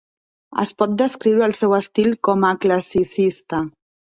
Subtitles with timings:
[0.63, 3.65] Es pot descriure el seu estil com a classicista.